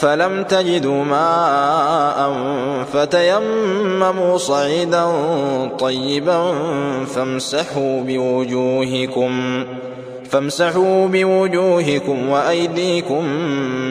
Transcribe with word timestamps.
فلم 0.00 0.44
تجدوا 0.44 1.04
ماء 1.04 2.34
فتيمموا 2.92 4.38
صعيدا 4.38 5.06
طيبا 5.78 6.54
فامسحوا 7.04 8.02
بوجوهكم 8.02 9.64
فامسحوا 10.30 11.06
بوجوهكم 11.06 12.28
وأيديكم 12.28 13.24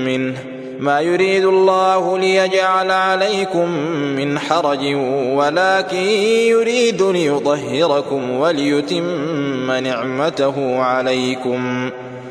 منه 0.06 0.38
ما 0.80 1.02
يريد 1.02 1.46
الله 1.46 2.18
ليجعل 2.18 2.92
عليكم 2.92 3.70
من 4.16 4.40
حرج 4.40 4.96
ولكن 5.36 5.98
يريد 6.48 7.02
ليطهركم 7.02 8.32
وليتم 8.32 9.72
نعمته 9.72 10.80
عليكم 10.82 11.90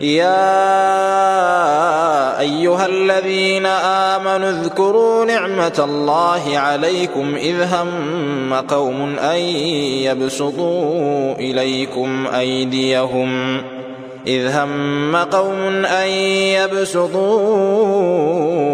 يا 0.00 0.40
أيها 2.40 2.86
الذين 2.86 3.66
آمنوا 3.66 4.50
اذكروا 4.50 5.24
نعمة 5.24 5.72
الله 5.78 6.58
عليكم 6.58 7.34
إذ 7.34 7.62
هم 7.62 8.54
قوم 8.54 9.16
أن 9.18 9.38
يبسطوا 10.06 11.34
إليكم 11.34 12.26
أيديهم. 12.38 13.62
إذ 14.26 14.50
هم 14.56 15.16
قوم 15.16 15.84
أن 15.84 16.08
يبسطوا 16.58 17.60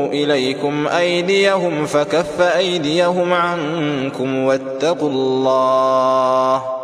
إليكم 0.06 0.86
أيديهم 0.86 1.86
فكف 1.86 2.40
أيديهم 2.40 3.32
عنكم 3.32 4.38
واتقوا 4.44 5.08
الله. 5.08 6.83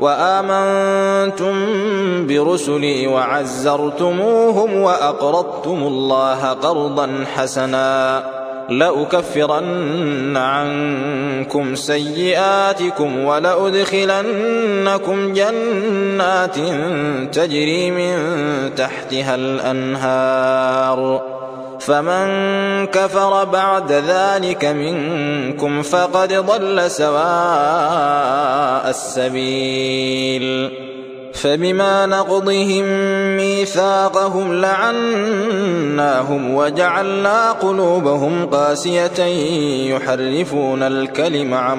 وآمنتم 0.00 1.54
برسلي 2.26 3.06
وعزرتموهم 3.06 4.76
وأقرضتم 4.76 5.82
الله 5.82 6.52
قرضا 6.52 7.24
حسنا 7.34 8.24
لأكفرن 8.70 10.36
عنكم 10.36 11.74
سيئاتكم 11.74 13.24
ولأدخلنكم 13.24 15.32
جنات 15.32 16.56
تجري 17.32 17.90
من 17.90 18.14
تحتها 18.76 19.34
الأنهار 19.34 21.39
فمن 21.80 22.86
كفر 22.86 23.44
بعد 23.44 23.92
ذلك 23.92 24.64
منكم 24.64 25.82
فقد 25.82 26.32
ضل 26.32 26.90
سواء 26.90 27.20
السبيل. 28.90 30.70
فبما 31.34 32.06
نقضهم 32.06 32.84
ميثاقهم 33.36 34.60
لعناهم 34.60 36.54
وجعلنا 36.54 37.52
قلوبهم 37.52 38.46
قاسية 38.46 39.24
يحرفون 39.94 40.82
الكلم 40.82 41.54
عن 41.54 41.78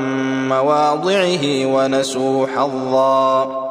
مواضعه 0.49 1.65
ونسوا 1.65 2.47
حظا. 2.47 3.70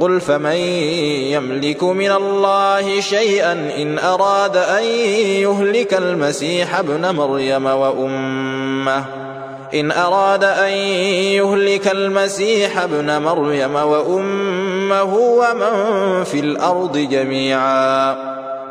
قل 0.00 0.20
فمن 0.20 0.56
يملك 1.32 1.82
من 1.82 2.10
الله 2.10 3.00
شيئا 3.00 3.52
إن 3.52 3.98
أراد 3.98 4.56
أن 4.56 4.84
يهلك 5.42 5.94
المسيح 5.94 6.78
ابن 6.78 7.14
مريم 7.14 7.66
وأمه 7.66 9.04
إن 9.74 9.92
أراد 9.92 10.44
أن 10.44 10.72
يهلك 11.32 11.88
المسيح 11.88 12.78
ابن 12.78 13.22
مريم 13.22 13.74
وأمه 13.74 15.14
ومن 15.14 16.24
في 16.24 16.40
الأرض 16.40 16.98
جميعا 16.98 18.31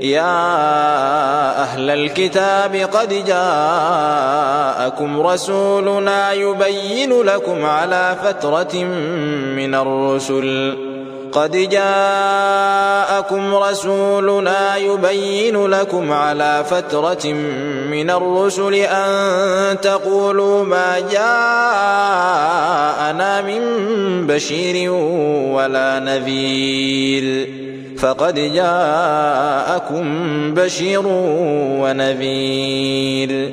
يا 0.00 1.62
أهل 1.62 1.90
الكتاب 1.90 2.74
قد 2.74 3.24
جاءكم 3.26 5.20
رسولنا 5.20 6.32
يبين 6.32 7.22
لكم 7.22 7.64
على 7.64 8.16
فترة 8.24 8.84
من 9.56 9.74
الرسل. 9.74 10.85
قد 11.36 11.52
جاءكم 11.56 13.54
رسولنا 13.54 14.76
يبين 14.76 15.66
لكم 15.66 16.12
على 16.12 16.64
فترة 16.70 17.26
من 17.90 18.10
الرسل 18.10 18.74
أن 18.74 19.80
تقولوا 19.80 20.64
ما 20.64 20.98
جاءنا 21.12 21.42
من 23.42 23.60
بشير 24.26 24.90
ولا 25.52 25.98
نذير. 26.00 27.48
فقد 27.98 28.34
جاءكم 28.34 30.04
بشير 30.54 31.02
ونذير. 31.80 33.52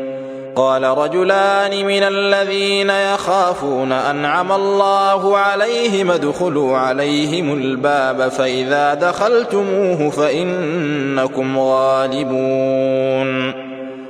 قال 0.55 0.83
رجلان 0.83 1.85
من 1.85 2.03
الذين 2.03 2.89
يخافون 2.89 3.91
أنعم 3.91 4.51
الله 4.51 5.37
عليهم 5.37 6.11
ادخلوا 6.11 6.77
عليهم 6.77 7.53
الباب 7.53 8.29
فإذا 8.29 8.93
دخلتموه 8.93 10.09
فإنكم 10.09 11.59
غالبون 11.59 13.53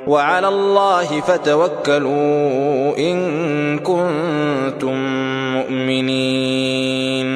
وعلى 0.07 0.48
الله 0.48 1.21
فتوكلوا 1.21 2.98
إن 2.98 3.79
كنتم 3.79 4.95
مؤمنين 5.53 7.31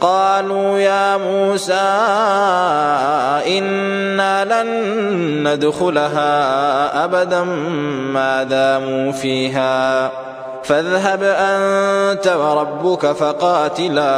قالوا 0.00 0.78
يا 0.78 1.16
موسى 1.16 1.90
لن 4.44 4.68
ندخلها 5.48 7.04
أبدا 7.04 7.44
ما 8.12 8.42
داموا 8.42 9.12
فيها. 9.12 10.10
فاذهب 10.64 11.22
أنت 11.22 12.28
وربك 12.28 13.06
فقاتلا 13.06 14.14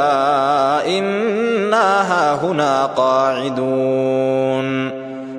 إنا 0.87 2.01
هاهنا 2.11 2.85
قاعدون. 2.85 4.69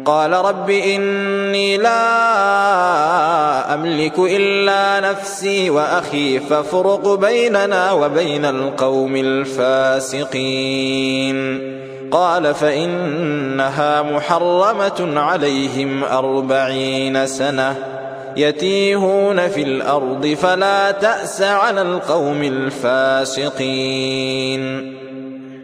قال 0.04 0.32
رب 0.32 0.70
إني 0.70 1.76
لا 1.76 2.00
أملك 3.75 4.18
إلا 4.18 5.10
نفسي 5.10 5.70
وأخي 5.70 6.40
فافرق 6.40 7.14
بيننا 7.14 7.92
وبين 7.92 8.44
القوم 8.44 9.16
الفاسقين. 9.16 10.50
قال 12.10 12.54
فإنها 12.54 14.02
محرمة 14.02 15.20
عليهم 15.20 16.04
أربعين 16.04 17.26
سنة 17.26 17.74
يتيهون 18.36 19.48
في 19.48 19.62
الأرض 19.62 20.26
فلا 20.26 20.90
تأس 20.90 21.42
على 21.42 21.82
القوم 21.82 22.42
الفاسقين. 22.42 24.10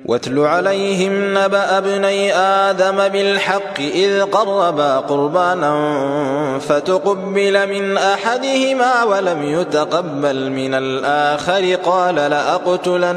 واتل 0.06 0.38
عليهم 0.38 1.38
نبأ 1.38 1.78
ابني 1.78 2.34
آدم 2.34 3.08
بالحق 3.08 3.80
إذ 3.80 4.22
قربا 4.22 4.98
قربانا 4.98 6.58
فتقبل 6.58 7.68
من 7.68 7.96
أحدهما 7.96 9.04
ولم 9.04 9.42
يتقبل 9.42 10.50
من 10.50 10.74
الآخر 10.74 11.74
قال 11.74 12.14
لأقتلنك 12.14 13.16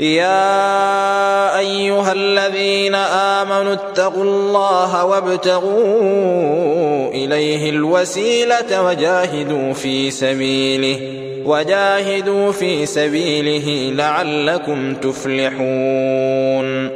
يا 0.00 1.58
أيها 1.58 2.12
الذين 2.12 2.94
آمنوا 2.94 3.72
اتقوا 3.72 4.22
الله 4.22 5.04
وابتغوا 5.04 7.08
إليه 7.08 7.70
الوسيلة 7.70 8.86
وجاهدوا 8.86 9.72
في 9.72 10.10
سبيله 10.10 11.00
وجاهدوا 11.44 12.52
في 12.52 12.86
سبيله 12.86 13.92
لعلكم 13.94 14.94
تفلحون. 14.94 16.90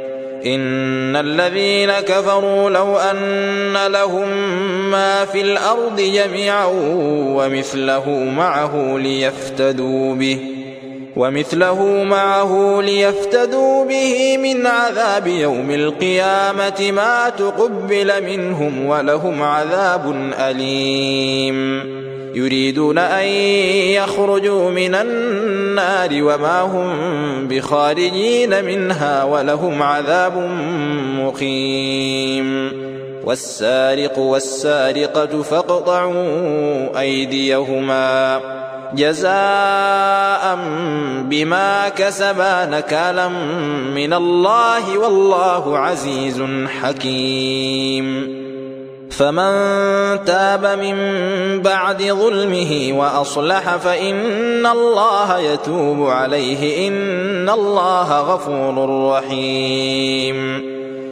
إن 0.45 1.15
الذين 1.15 1.91
كفروا 1.91 2.69
لو 2.69 2.97
أن 2.97 3.77
لهم 3.87 4.27
ما 4.91 5.25
في 5.25 5.41
الأرض 5.41 6.01
جميعا 6.01 6.65
ومثله 7.35 8.09
معه 8.09 8.97
ليفتدوا 8.97 10.15
به. 10.15 10.58
ومثله 11.19 12.03
معه 12.03 12.81
ليفتدوا 12.81 13.85
به 13.85 14.37
من 14.37 14.67
عذاب 14.67 15.27
يوم 15.27 15.71
القيامة 15.71 16.91
ما 16.91 17.29
تقبل 17.29 18.23
منهم 18.23 18.85
ولهم 18.85 19.41
عذاب 19.41 20.31
أليم. 20.39 21.79
يريدون 22.35 22.97
أن 22.97 23.25
يخرجوا 23.93 24.71
من 24.71 24.95
النار 24.95 26.09
وما 26.11 26.61
هم 26.61 27.47
بخارجين 27.47 28.65
منها 28.65 29.23
ولهم 29.23 29.83
عذاب 29.83 30.37
مقيم. 31.19 32.71
والسارق 33.25 34.19
والسارقة 34.19 35.41
فاقطعوا 35.41 36.99
أيديهما. 36.99 38.39
جزاء 38.93 40.59
بما 41.23 41.89
كسبا 41.89 42.65
نكالا 42.65 43.27
من 43.95 44.13
الله 44.13 44.97
والله 44.97 45.77
عزيز 45.77 46.43
حكيم. 46.81 48.39
فمن 49.11 49.51
تاب 50.25 50.65
من 50.65 50.97
بعد 51.61 52.03
ظلمه 52.03 52.89
وأصلح 52.93 53.75
فإن 53.75 54.65
الله 54.65 55.39
يتوب 55.39 56.09
عليه 56.09 56.87
إن 56.87 57.49
الله 57.49 58.19
غفور 58.19 59.09
رحيم. 59.11 60.78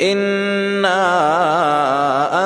إنا 0.00 1.00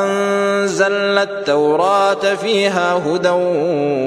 أنزلنا 0.05 1.23
التوراة 1.23 2.35
فيها 2.35 2.93
هدى 3.07 3.31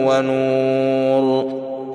ونور 0.07 1.46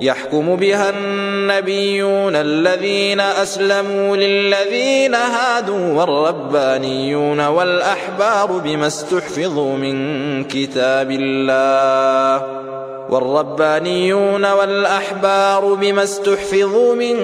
يحكم 0.03 0.55
بها 0.55 0.89
النبيون 0.89 2.35
الذين 2.35 3.19
أسلموا 3.19 4.17
للذين 4.17 5.15
هادوا 5.15 5.93
والربانيون 5.93 7.45
والأحبار 7.47 8.51
بما 8.51 8.87
استحفظوا 8.87 9.77
من 9.77 10.43
كتاب 10.43 11.11
الله 11.11 12.45
والربانيون 13.09 14.45
والأحبار 14.45 15.73
بما 15.73 16.03
استحفظوا 16.03 16.95
من 16.95 17.17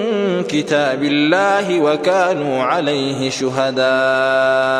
كتاب 0.44 1.04
الله 1.04 1.80
وكانوا 1.82 2.64
عليه 2.64 3.30
شهداء 3.30 4.80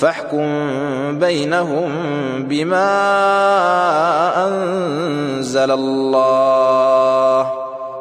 فاحكم 0.00 1.18
بينهم 1.18 1.90
بما 2.48 2.88
أنزل 4.46 5.70
الله 5.70 7.52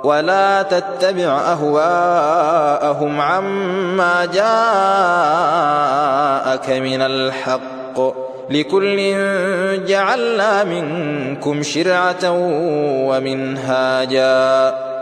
ولا 0.04 0.62
تتبع 0.62 1.40
أهواءهم 1.52 3.22
عما 3.22 4.26
جاءك 4.26 4.40
من 6.70 7.02
الحق 7.02 8.00
لكل 8.50 8.98
جعلنا 9.86 10.64
منكم 10.64 11.64
شرعة 11.64 12.32
ومنهاجا 13.10 14.74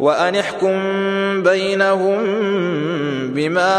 وأن 0.00 0.36
احكم 0.36 0.72
بينهم 1.42 2.18
بما 3.34 3.74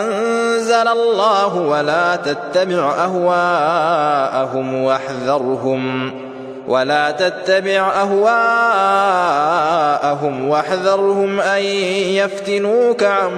أنزل 0.00 0.88
الله 0.88 1.56
ولا 1.56 2.16
تتبع 2.16 2.94
أهواءهم 3.04 4.74
واحذرهم 4.74 6.12
ولا 6.68 7.10
تتبع 7.10 7.92
أهواءهم 8.02 8.88
واحذرهم 10.48 11.40
أن 11.40 11.62
يفتنوك 12.14 13.02
عن 13.02 13.30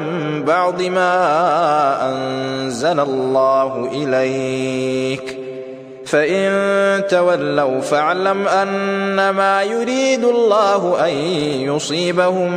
بعض 0.47 0.83
ما 0.83 2.09
أنزل 2.09 3.01
الله 3.01 3.91
إليك 3.93 5.39
فإن 6.13 6.53
تولوا 7.09 7.81
فاعلم 7.81 8.49
أنما 8.49 9.63
يريد 9.63 10.25
الله 10.25 11.09
أن 11.09 11.15
يصيبهم 11.75 12.53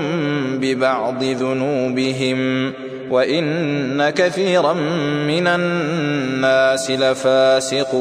ببعض 0.59 1.23
ذنوبهم 1.23 2.73
وإن 3.09 4.09
كثيرا 4.09 4.73
من 5.27 5.47
الناس 5.47 6.91
لفاسقون 6.91 7.95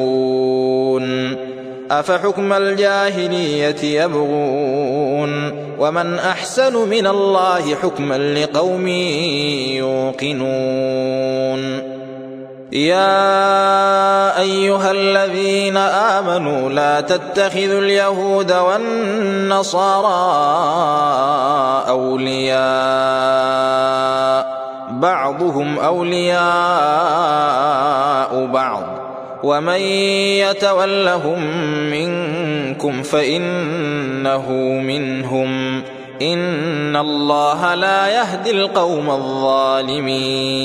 أفحكم 1.90 2.52
الجاهلية 2.52 4.02
يبغون 4.02 5.52
ومن 5.78 6.14
أحسن 6.14 6.88
من 6.88 7.06
الله 7.06 7.74
حكما 7.74 8.18
لقوم 8.18 8.88
يوقنون 9.78 11.83
يا 12.74 14.40
أيها 14.40 14.90
الذين 14.90 15.76
آمنوا 15.76 16.70
لا 16.70 17.00
تتخذوا 17.00 17.80
اليهود 17.80 18.52
والنصارى 18.52 20.08
أولياء 21.88 22.64
بعضهم 24.90 25.78
أولياء 25.78 26.44
بعض. 28.46 28.82
ومن 29.42 29.80
يتولهم 30.40 31.40
منكم 31.90 33.02
فإنه 33.02 34.52
منهم. 34.82 35.82
إن 36.22 36.96
الله 36.96 37.74
لا 37.74 38.08
يهدي 38.08 38.50
القوم 38.50 39.10
الظالمين. 39.10 40.64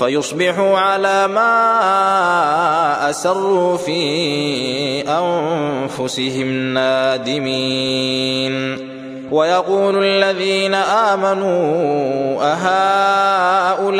فيصبحوا 0.00 0.78
على 0.78 1.28
ما 1.28 3.10
أسروا 3.10 3.76
في 3.76 4.00
أنفسهم 5.08 6.74
نادمين. 6.74 8.78
ويقول 9.30 10.04
الذين 10.04 10.74
آمنوا 10.74 12.42
أهؤلاء 12.42 13.90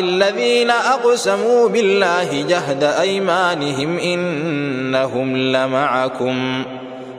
الذين 0.00 0.70
أقسموا 0.70 1.68
بالله 1.68 2.42
جهد 2.48 2.84
أيمانهم 2.84 3.98
إنهم 3.98 5.36
لمعكم. 5.36 6.64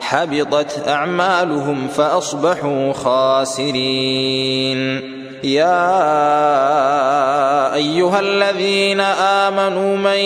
حبطت 0.02 0.88
أعمالهم 0.88 1.88
فأصبحوا 1.88 2.94
خاسرين. 2.94 5.13
يا 5.44 5.84
أيها 7.76 8.20
الذين 8.20 9.00
آمنوا 9.00 9.98
من 9.98 10.18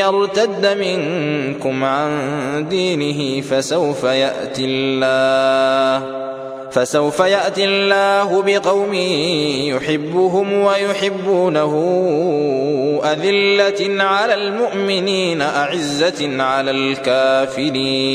يرتد 0.00 0.66
منكم 0.66 1.84
عن 1.84 2.66
دينه 2.68 3.40
فسوف 3.40 4.04
يأتي 4.04 4.64
الله 4.64 6.24
فسوف 6.70 7.20
يأتي 7.20 7.64
الله 7.64 8.42
بقوم 8.42 8.94
يحبهم 9.74 10.52
ويحبونه 10.52 11.72
أذلة 13.04 14.02
على 14.02 14.34
المؤمنين 14.34 15.42
أعزة 15.42 16.42
على 16.42 16.70
الكافرين. 16.70 18.14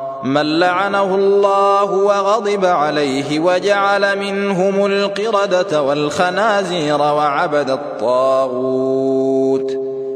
من 0.23 0.59
لعنه 0.59 1.15
الله 1.15 1.91
وغضب 1.91 2.65
عليه 2.65 3.39
وجعل 3.39 4.19
منهم 4.19 4.85
القردة 4.85 5.81
والخنازير 5.81 7.01
وعبد 7.01 7.69
الطاغوت. 7.69 9.11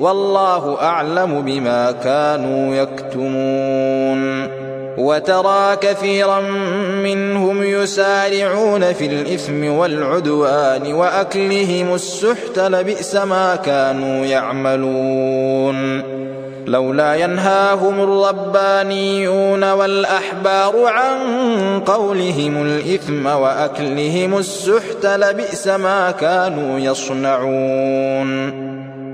والله 0.00 0.82
أعلم 0.82 1.42
بما 1.42 1.92
كانوا 1.92 2.74
يكتمون. 2.74 4.48
وترى 4.98 5.76
كثيرا 5.76 6.40
منهم 7.02 7.62
يسارعون 7.62 8.92
في 8.92 9.06
الإثم 9.06 9.64
والعدوان 9.64 10.92
وأكلهم 10.92 11.94
السحت 11.94 12.58
لبئس 12.58 13.14
ما 13.14 13.56
كانوا 13.56 14.26
يعملون. 14.26 16.02
لولا 16.66 17.14
ينهاهم 17.14 18.00
الربانيون 18.00 19.72
والأحبار 19.72 20.72
عن 20.86 21.18
قولهم 21.80 22.62
الإثم 22.62 23.26
وأكلهم 23.26 24.38
السحت 24.38 25.06
لبئس 25.06 25.66
ما 25.66 26.10
كانوا 26.10 26.78
يصنعون. 26.78 28.73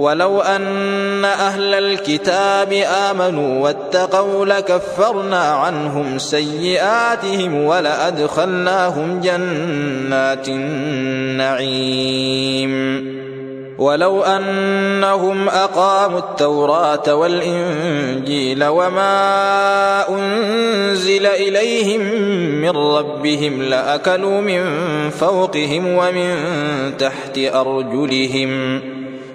ولو 0.00 0.40
أن 0.40 1.24
أهل 1.24 1.74
الكتاب 1.74 2.72
آمنوا 3.10 3.62
واتقوا 3.62 4.46
لكفرنا 4.46 5.42
عنهم 5.42 6.18
سيئاتهم 6.18 7.64
ولأدخلناهم 7.64 9.20
جنات 9.20 10.48
النعيم. 10.48 11.90
ولو 13.78 14.22
أنهم 14.22 15.48
أقاموا 15.48 16.18
التوراة 16.18 17.14
والإنجيل 17.14 18.64
وما 18.64 20.08
أنزل 20.08 21.26
إليهم 21.26 22.00
من 22.60 22.70
ربهم 22.70 23.62
لأكلوا 23.62 24.40
من 24.40 24.64
فوقهم 25.10 25.86
ومن 25.86 26.34
تحت 26.98 27.38
أرجلهم 27.38 28.80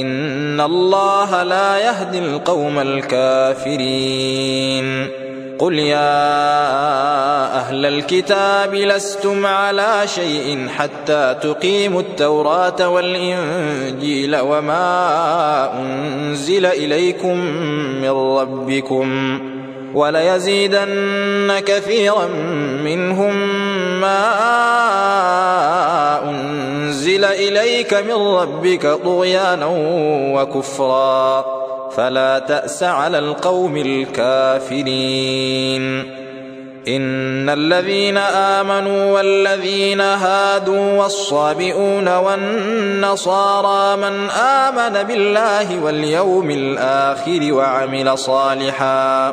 إن 0.00 0.60
الله 0.60 1.42
لا 1.42 1.78
يهدي 1.78 2.18
القوم 2.18 2.78
الكافرين. 2.78 4.44
قل 5.58 5.78
يا 5.78 6.24
أهل 7.56 7.86
الكتاب 7.86 8.74
لستم 8.74 9.46
على 9.46 10.02
شيء 10.04 10.68
حتى 10.68 11.36
تقيموا 11.42 12.00
التوراة 12.00 12.88
والإنجيل 12.88 14.36
وما 14.36 15.80
أنزل 15.80 16.66
إليكم 16.66 17.36
من 18.02 18.10
ربكم 18.10 19.38
وليزيدن 19.94 21.60
كثيرا 21.66 22.26
منهم 22.84 23.34
ما 24.00 24.30
أنزل 26.30 27.24
إليك 27.24 27.94
من 27.94 28.12
ربك 28.12 28.86
طغيانا 28.86 29.66
وكفرا. 30.34 31.44
فلا 31.96 32.38
تأس 32.38 32.82
على 32.82 33.18
القوم 33.18 33.76
الكافرين. 33.76 35.04
إن 36.88 37.48
الذين 37.50 38.16
آمنوا 38.18 39.12
والذين 39.12 40.00
هادوا 40.00 41.02
والصابئون 41.02 42.16
والنصارى 42.16 43.96
من 43.96 44.30
آمن 44.30 45.02
بالله 45.02 45.84
واليوم 45.84 46.50
الآخر 46.50 47.52
وعمل 47.52 48.18
صالحا 48.18 49.32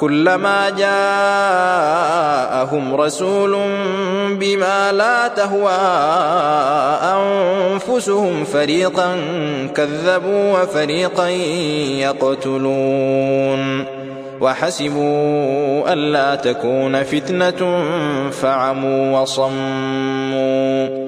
كلما 0.00 0.70
جاءهم 0.70 1.74
رسول 2.94 3.52
بما 4.38 4.92
لا 4.92 5.28
تهوى 5.28 5.72
أنفسهم 7.02 8.44
فريقا 8.44 9.16
كذبوا 9.74 10.62
وفريقا 10.62 11.28
يقتلون 11.98 13.84
وحسبوا 14.40 15.92
ألا 15.92 16.34
تكون 16.34 17.02
فتنة 17.02 17.82
فعموا 18.30 19.20
وصموا 19.20 21.07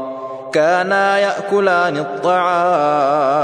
كانا 0.53 1.19
يأكلان 1.19 1.97
الطعام. 1.97 3.41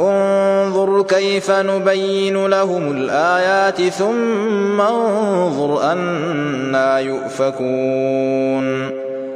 انظر 0.00 1.02
كيف 1.02 1.50
نبين 1.50 2.46
لهم 2.46 2.92
الآيات 2.92 3.82
ثم 3.82 4.80
انظر 4.80 5.92
أنا 5.92 6.98
يؤفكون. 6.98 9.05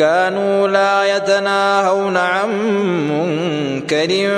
كانوا 0.00 0.68
لا 0.68 1.16
يتناهون 1.16 2.16
عن 2.16 2.48
منكر 3.10 4.30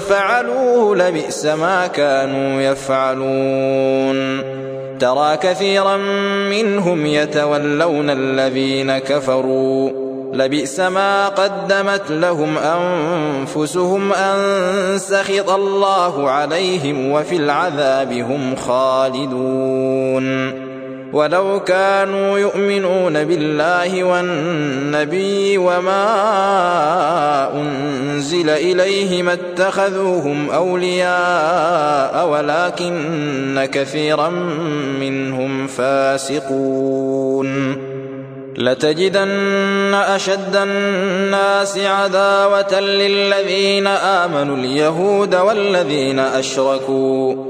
فعلوه 0.00 0.96
لبئس 0.96 1.46
ما 1.46 1.86
كانوا 1.86 2.60
يفعلون. 2.60 4.40
ترى 4.98 5.36
كثيرا 5.36 5.96
منهم 6.50 7.06
يتولون 7.06 8.10
الذين 8.10 8.98
كفروا. 8.98 9.90
لبئس 10.32 10.80
ما 10.80 11.28
قدمت 11.28 12.10
لهم 12.10 12.58
أنفسهم 12.58 14.12
أن 14.12 14.38
سخط 14.98 15.50
الله 15.50 16.30
عليهم 16.30 17.12
وفي 17.12 17.36
العذاب 17.36 18.12
هم 18.12 18.56
خالدون. 18.56 20.59
ولو 21.12 21.60
كانوا 21.60 22.38
يؤمنون 22.38 23.24
بالله 23.24 24.04
والنبي 24.04 25.58
وما 25.58 26.04
أنزل 27.54 28.50
إليه 28.50 29.22
ما 29.22 29.32
اتخذوهم 29.32 30.50
أولياء 30.50 32.28
ولكن 32.28 33.68
كثيرا 33.72 34.28
منهم 35.00 35.66
فاسقون. 35.66 37.50
لتجدن 38.56 39.94
أشد 39.94 40.56
الناس 40.56 41.78
عداوة 41.78 42.80
للذين 42.80 43.86
آمنوا 43.86 44.56
اليهود 44.56 45.34
والذين 45.34 46.18
أشركوا. 46.18 47.49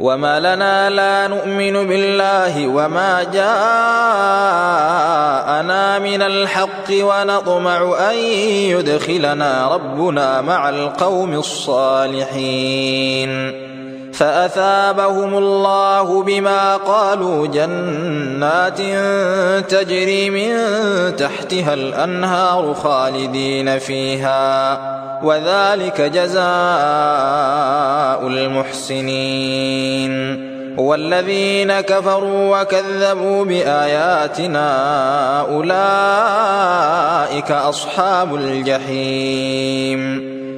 وما 0.00 0.40
لنا 0.40 0.90
لا 0.90 1.26
نؤمن 1.26 1.88
بالله 1.88 2.68
وما 2.68 3.22
جاءنا 3.22 3.58
من 5.98 6.22
الحق 6.22 6.90
ونطمع 6.90 8.10
أن 8.10 8.16
يدخلنا 8.76 9.68
ربنا 9.74 10.40
مع 10.40 10.68
القوم 10.68 11.32
الصالحين. 11.32 12.86
فأثابهم 14.16 15.38
الله 15.38 16.22
بما 16.22 16.76
قالوا 16.76 17.46
جنات 17.46 18.80
تجري 19.70 20.30
من 20.30 20.56
تحتها 21.46 21.74
الأنهار 21.74 22.74
خالدين 22.74 23.78
فيها 23.78 24.78
وذلك 25.22 26.00
جزاء 26.00 26.46
المحسنين. 28.26 30.12
والذين 30.78 31.80
كفروا 31.80 32.60
وكذبوا 32.60 33.44
بآياتنا 33.44 34.70
أولئك 35.40 37.50
أصحاب 37.50 38.34
الجحيم. 38.34 40.35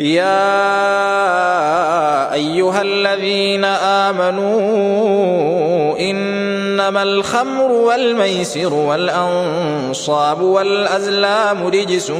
يا 0.00 0.32
أيها 2.32 2.82
الذين 2.82 3.64
آمنوا 4.08 5.98
إنما 5.98 7.02
الخمر 7.02 7.72
والميسر 7.72 8.74
والأنصاب 8.74 10.40
والأزلام 10.40 11.66
رجس 11.66 12.10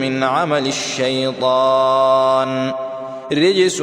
من 0.00 0.22
عمل 0.22 0.66
الشيطان 0.66 2.72
رجس 3.32 3.80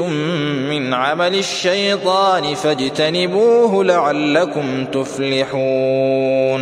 من 0.70 0.94
عمل 0.94 1.36
الشيطان 1.36 2.56
فاجتنبوه 2.56 3.84
لعلكم 3.84 4.86
تفلحون. 4.86 6.62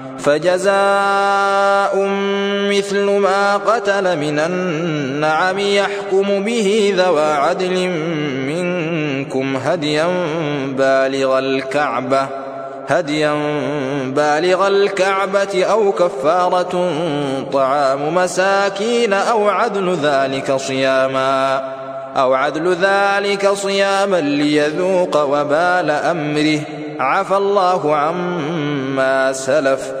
فجزاء 0.23 1.95
مثل 2.69 3.05
ما 3.09 3.57
قتل 3.57 4.17
من 4.17 4.39
النعم 4.39 5.59
يحكم 5.59 6.43
به 6.43 6.93
ذوى 6.97 7.33
عدل 7.33 7.89
منكم 8.47 9.57
هديا 9.57 10.07
بالغ 10.67 11.39
الكعبة 11.39 12.27
هديا 12.87 13.33
بالغ 14.05 14.67
الكعبة 14.67 15.63
أو 15.63 15.91
كفارة 15.91 16.91
طعام 17.53 18.15
مساكين 18.15 19.13
أو 19.13 19.49
عدل 19.49 19.97
ذلك 20.03 20.55
صياما 20.55 21.61
أو 22.17 22.33
عدل 22.33 22.75
ذلك 22.81 23.49
صياما 23.49 24.21
ليذوق 24.21 25.23
وبال 25.23 25.91
أمره. 25.91 26.59
عفى 26.99 27.37
الله 27.37 27.95
عما 27.95 29.33
سلف. 29.33 30.00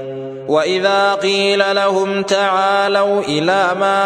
وإذا 0.51 1.13
قيل 1.13 1.75
لهم 1.75 2.23
تعالوا 2.23 3.21
إلى 3.21 3.71
ما 3.79 3.99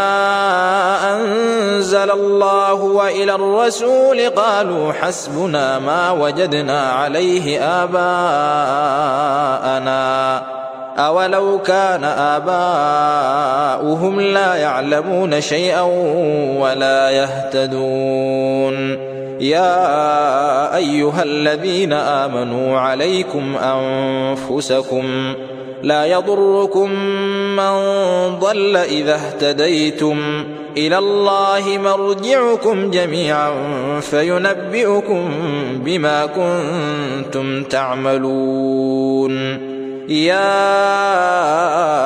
أنزل 1.14 2.12
الله 2.12 2.74
وإلى 2.74 3.36
الرسول 3.36 4.30
قالوا 4.30 4.94
حسبنا 4.94 5.80
ما 5.80 6.12
وجدنا 6.12 6.92
عليه 6.92 7.60
آباءنا 7.84 8.16
أولو 10.98 11.62
كان 11.62 12.04
آباؤهم 12.44 14.22
لا 14.22 14.56
يعلمون 14.56 15.42
شيئا 15.42 15.82
ولا 16.62 17.10
يهتدون. 17.10 18.76
يا 19.40 20.76
أيها 20.76 21.24
الذين 21.24 21.94
آمنوا 21.94 22.80
عليكم 22.80 23.56
أنفسكم 23.58 25.36
لا 25.84 26.06
يضركم 26.06 26.90
من 27.56 27.76
ضل 28.40 28.76
إذا 28.76 29.16
اهتديتم. 29.16 30.46
إلى 30.78 30.98
الله 30.98 31.64
مرجعكم 31.78 32.92
جميعا 32.92 33.52
فينبئكم 34.00 35.32
بما 35.86 36.26
كنتم 36.26 37.64
تعملون. 37.64 39.36
يا 40.10 40.56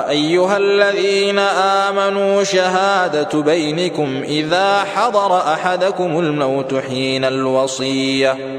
أيها 0.09 0.57
الذين 0.57 1.39
آمنوا 1.39 2.43
شهادة 2.43 3.41
بينكم 3.41 4.21
إذا 4.27 4.83
حضر 4.95 5.37
أحدكم 5.37 6.19
الموت 6.19 6.75
حين 6.75 7.25
الوصية. 7.25 8.58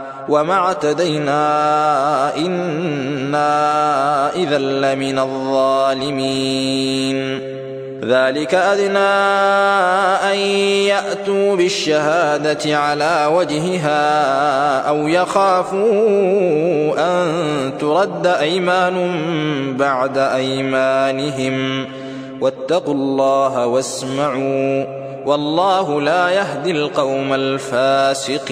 وما 0.29 0.53
اعتدينا 0.53 2.35
إنا 2.37 3.51
إذا 4.35 4.57
لمن 4.57 5.19
الظالمين. 5.19 6.41
ذلك 8.05 8.53
أدنى 8.53 8.97
أن 10.31 10.37
يأتوا 10.87 11.55
بالشهادة 11.55 12.77
على 12.77 13.29
وجهها 13.33 14.79
أو 14.89 15.07
يخافوا 15.07 15.83
أن 16.97 17.27
ترد 17.79 18.27
أيمان 18.27 18.97
بعد 19.77 20.17
أيمانهم. 20.17 21.85
واتقوا 22.41 22.93
الله 22.93 23.67
واسمعوا 23.67 24.85
والله 25.25 26.01
لا 26.01 26.29
يهدي 26.29 26.71
القوم 26.71 27.33
الفاسقين. 27.33 28.51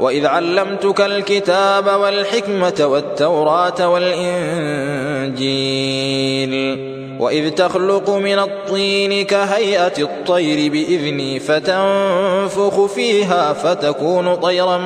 وإذ 0.00 0.26
علمتك 0.26 1.00
الكتاب 1.00 1.86
والحكمة 2.00 2.78
والتوراة 2.80 3.88
والإنجيل 3.88 5.05
وإذ 7.20 7.50
تخلق 7.50 8.10
من 8.10 8.38
الطين 8.38 9.24
كهيئة 9.24 9.92
الطير 9.98 10.72
بإذني 10.72 11.38
فتنفخ 11.40 12.84
فيها 12.86 13.52
فتكون 13.52 14.34
طيرا 14.34 14.80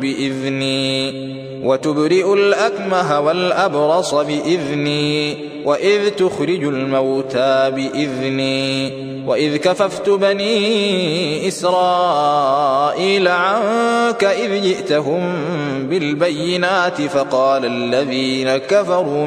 بإذني. 0.00 1.30
وتبرئ 1.64 2.34
الأكمه 2.34 3.20
والأبرص 3.20 4.14
بإذني. 4.14 5.36
وإذ 5.64 6.10
تخرج 6.10 6.64
الموتى 6.64 7.70
بإذني. 7.70 9.10
وإذ 9.26 9.56
كففت 9.56 10.08
بني 10.08 11.48
إسرائيل 11.48 13.28
عنك 13.28 14.24
إذ 14.24 14.62
جئتهم 14.62 15.32
بالبينات 15.90 17.02
فقال 17.02 17.64
الذين 17.64 18.56
كفروا 18.56 19.26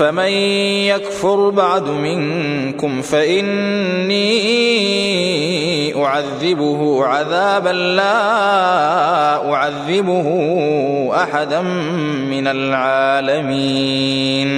فمن 0.00 0.32
يكفر 0.88 1.50
بعد 1.50 1.88
منكم 1.88 3.02
فإني 3.02 4.20
أعذبه 6.04 7.04
عذابا 7.04 7.68
لا 7.68 9.52
أعذبه 9.52 10.28
أحدا 11.14 11.60
من 12.30 12.48
العالمين. 12.48 14.50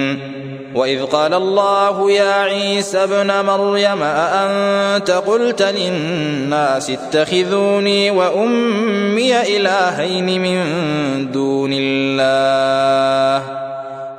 وإذ 0.75 1.03
قال 1.03 1.33
الله 1.33 2.11
يا 2.11 2.33
عيسى 2.33 3.03
ابن 3.03 3.45
مريم 3.45 4.03
أأنت 4.03 5.11
قلت 5.11 5.61
للناس 5.61 6.89
اتخذوني 6.89 8.11
وأمي 8.11 9.57
إلهين 9.57 10.41
من 10.41 10.61
دون 11.31 11.69
الله؟ 11.73 13.62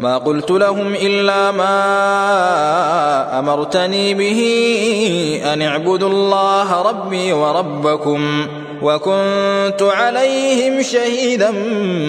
ما 0.00 0.18
قلت 0.18 0.50
لهم 0.50 0.94
إلا 0.94 1.50
ما 1.50 1.78
أمرتني 3.38 4.14
به 4.14 4.40
أن 5.52 5.62
اعبدوا 5.62 6.08
الله 6.08 6.82
ربي 6.82 7.32
وربكم. 7.32 8.46
وكنت 8.82 9.82
عليهم 9.82 10.82
شهيدا 10.82 11.50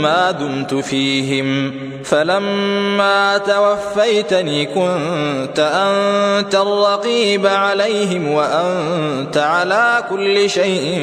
ما 0.01 0.31
دمت 0.31 0.73
فيهم. 0.73 1.71
فلما 2.03 3.37
توفيتني 3.37 4.65
كنت 4.65 5.59
أنت 5.59 6.55
الرقيب 6.55 7.47
عليهم 7.47 8.27
وأنت 8.31 9.37
على 9.37 10.03
كل 10.09 10.49
شيء 10.49 11.01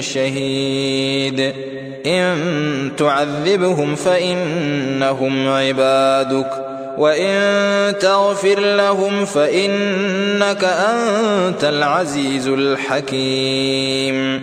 شهيد. 0.00 1.52
إن 2.06 2.90
تعذبهم 2.98 3.94
فإنهم 3.94 5.48
عبادك 5.48 6.50
وإن 6.98 7.98
تغفر 7.98 8.60
لهم 8.60 9.24
فإنك 9.24 10.64
أنت 10.64 11.64
العزيز 11.64 12.48
الحكيم. 12.48 14.42